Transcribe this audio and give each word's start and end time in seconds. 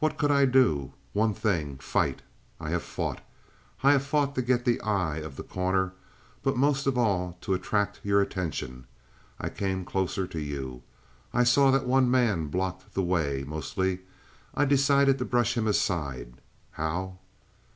"What 0.00 0.18
could 0.18 0.32
I 0.32 0.46
do? 0.46 0.94
One 1.12 1.32
thing; 1.32 1.78
fight. 1.78 2.22
I 2.58 2.70
have 2.70 2.82
fought. 2.82 3.20
I 3.84 3.96
fought 3.98 4.34
to 4.34 4.42
get 4.42 4.64
the 4.64 4.80
eye 4.80 5.18
of 5.18 5.36
The 5.36 5.44
Corner, 5.44 5.92
but 6.42 6.56
most 6.56 6.88
of 6.88 6.98
all 6.98 7.38
to 7.42 7.54
attract 7.54 8.00
your 8.02 8.20
attention. 8.20 8.88
I 9.38 9.50
came 9.50 9.84
closer 9.84 10.26
to 10.26 10.40
you. 10.40 10.82
I 11.32 11.44
saw 11.44 11.70
that 11.70 11.86
one 11.86 12.10
man 12.10 12.48
blocked 12.48 12.94
the 12.94 13.04
way 13.04 13.44
mostly. 13.46 14.00
I 14.56 14.64
decided 14.64 15.18
to 15.18 15.24
brush 15.24 15.56
him 15.56 15.68
aside. 15.68 16.40
How?" 16.72 17.18